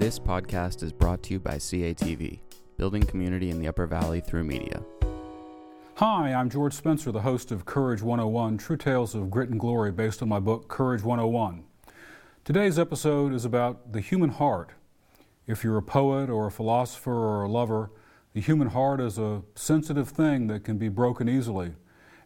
[0.00, 2.38] This podcast is brought to you by CATV,
[2.78, 4.80] building community in the Upper Valley through media.
[5.96, 9.92] Hi, I'm George Spencer, the host of Courage 101 True Tales of Grit and Glory,
[9.92, 11.64] based on my book Courage 101.
[12.46, 14.70] Today's episode is about the human heart.
[15.46, 17.90] If you're a poet or a philosopher or a lover,
[18.32, 21.74] the human heart is a sensitive thing that can be broken easily.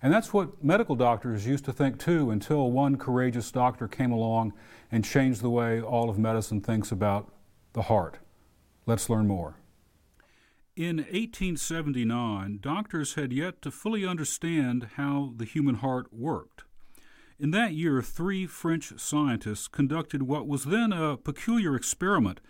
[0.00, 4.52] And that's what medical doctors used to think too until one courageous doctor came along
[4.92, 7.33] and changed the way all of medicine thinks about
[7.74, 8.18] the heart.
[8.86, 9.56] Let's learn more.
[10.76, 16.64] In 1879, doctors had yet to fully understand how the human heart worked.
[17.38, 22.40] In that year, three French scientists conducted what was then a peculiar experiment.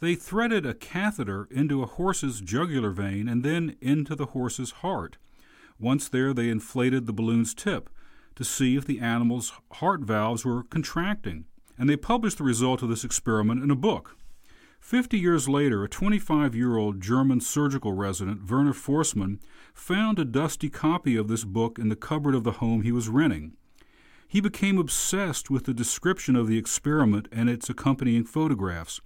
[0.00, 5.18] They threaded a catheter into a horse's jugular vein and then into the horse's heart.
[5.78, 7.90] Once there, they inflated the balloon's tip
[8.36, 11.44] to see if the animal's heart valves were contracting,
[11.76, 14.16] and they published the result of this experiment in a book.
[14.88, 19.38] Fifty years later, a 25 year old German surgical resident, Werner Forssmann,
[19.74, 23.06] found a dusty copy of this book in the cupboard of the home he was
[23.10, 23.52] renting.
[24.26, 29.02] He became obsessed with the description of the experiment and its accompanying photographs.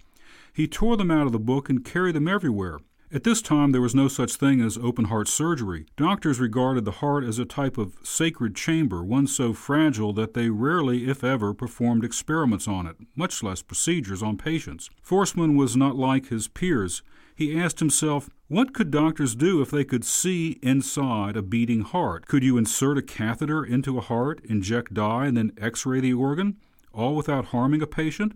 [0.53, 2.79] He tore them out of the book and carried them everywhere.
[3.13, 5.85] At this time, there was no such thing as open heart surgery.
[5.95, 10.49] Doctors regarded the heart as a type of sacred chamber, one so fragile that they
[10.49, 14.89] rarely, if ever, performed experiments on it, much less procedures on patients.
[15.05, 17.03] Forssmann was not like his peers.
[17.35, 22.25] He asked himself, what could doctors do if they could see inside a beating heart?
[22.25, 26.13] Could you insert a catheter into a heart, inject dye, and then x ray the
[26.13, 26.57] organ,
[26.91, 28.33] all without harming a patient?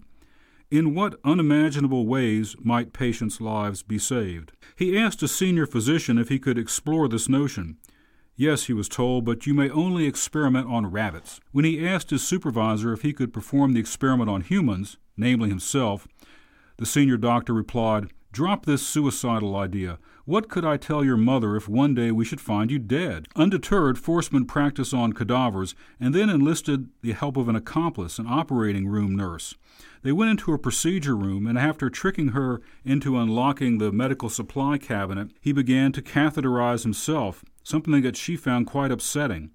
[0.70, 4.52] In what unimaginable ways might patients' lives be saved?
[4.76, 7.78] He asked a senior physician if he could explore this notion.
[8.36, 11.40] Yes, he was told, but you may only experiment on rabbits.
[11.54, 16.06] When he asked his supervisor if he could perform the experiment on humans, namely himself,
[16.76, 19.98] the senior doctor replied, Drop this suicidal idea.
[20.26, 23.28] What could I tell your mother if one day we should find you dead?
[23.36, 28.88] Undeterred, Forssmann practiced on cadavers and then enlisted the help of an accomplice, an operating
[28.88, 29.56] room nurse.
[30.04, 34.78] They went into a procedure room, and after tricking her into unlocking the medical supply
[34.78, 39.50] cabinet, he began to catheterize himself, something that she found quite upsetting.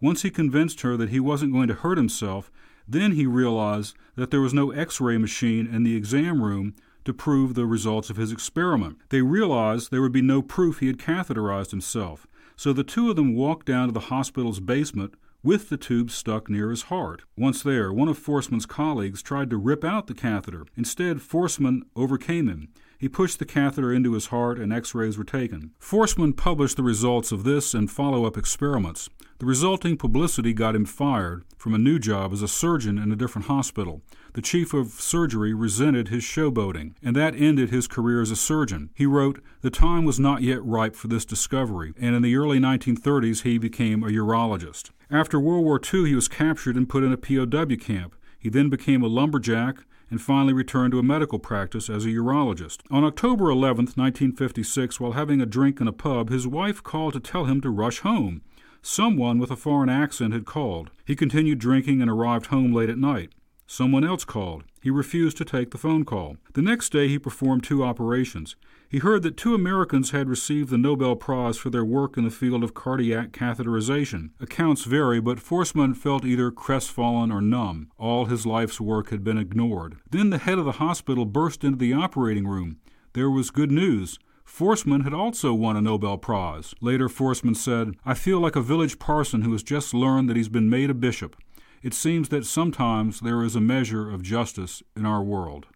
[0.00, 2.48] Once he convinced her that he wasn't going to hurt himself,
[2.86, 7.14] then he realized that there was no x ray machine in the exam room to
[7.14, 8.98] prove the results of his experiment.
[9.08, 13.16] They realized there would be no proof he had catheterized himself, so the two of
[13.16, 17.22] them walked down to the hospital's basement with the tube stuck near his heart.
[17.36, 20.66] Once there, one of Forssmann's colleagues tried to rip out the catheter.
[20.76, 22.68] Instead, Forssmann overcame him.
[23.00, 25.70] He pushed the catheter into his heart and x rays were taken.
[25.80, 29.08] Forssmann published the results of this and follow up experiments.
[29.38, 33.16] The resulting publicity got him fired from a new job as a surgeon in a
[33.16, 34.02] different hospital.
[34.34, 38.90] The chief of surgery resented his showboating, and that ended his career as a surgeon.
[38.94, 42.58] He wrote, The time was not yet ripe for this discovery, and in the early
[42.58, 44.90] 1930s he became a urologist.
[45.10, 48.14] After World War II, he was captured and put in a POW camp.
[48.38, 52.80] He then became a lumberjack and finally returned to a medical practice as a urologist.
[52.90, 57.20] On October 11, 1956, while having a drink in a pub, his wife called to
[57.20, 58.42] tell him to rush home.
[58.82, 60.90] Someone with a foreign accent had called.
[61.04, 63.32] He continued drinking and arrived home late at night.
[63.72, 64.64] Someone else called.
[64.82, 66.38] He refused to take the phone call.
[66.54, 68.56] The next day, he performed two operations.
[68.88, 72.30] He heard that two Americans had received the Nobel Prize for their work in the
[72.30, 74.30] field of cardiac catheterization.
[74.40, 77.92] Accounts vary, but Forssmann felt either crestfallen or numb.
[77.96, 79.98] All his life's work had been ignored.
[80.10, 82.80] Then the head of the hospital burst into the operating room.
[83.12, 84.18] There was good news.
[84.44, 86.74] Forssmann had also won a Nobel Prize.
[86.80, 90.48] Later, Forssmann said, I feel like a village parson who has just learned that he's
[90.48, 91.36] been made a bishop.
[91.82, 95.66] It seems that sometimes there is a measure of justice in our world.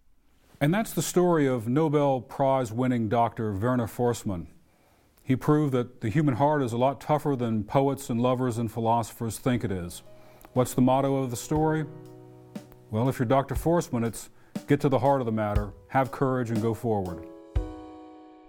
[0.61, 3.55] And that's the story of Nobel Prize winning Dr.
[3.55, 4.49] Werner Forssmann.
[5.23, 8.71] He proved that the human heart is a lot tougher than poets and lovers and
[8.71, 10.03] philosophers think it is.
[10.53, 11.87] What's the motto of the story?
[12.91, 13.55] Well, if you're Dr.
[13.55, 14.29] Forssmann, it's
[14.67, 17.27] get to the heart of the matter, have courage, and go forward.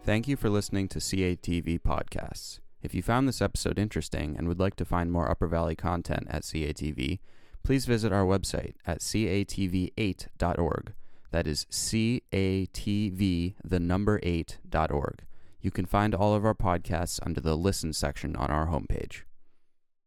[0.04, 2.60] Thank you for listening to CATV Podcasts.
[2.84, 6.28] If you found this episode interesting and would like to find more Upper Valley content
[6.30, 7.20] at CATV,
[7.66, 10.94] please visit our website at catv8.org.
[11.32, 15.24] That is CATV, the number 8.org.
[15.62, 19.24] You can find all of our podcasts under the Listen section on our homepage.